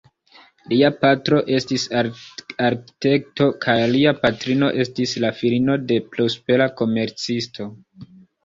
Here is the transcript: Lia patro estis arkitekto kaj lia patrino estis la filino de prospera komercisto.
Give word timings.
Lia 0.71 0.87
patro 1.01 1.41
estis 1.57 1.83
arkitekto 1.99 3.49
kaj 3.67 3.77
lia 3.93 4.15
patrino 4.23 4.71
estis 4.85 5.15
la 5.27 5.33
filino 5.43 5.79
de 5.93 6.03
prospera 6.17 6.71
komercisto. 6.83 7.73